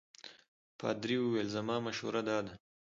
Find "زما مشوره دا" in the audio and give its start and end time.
1.55-2.37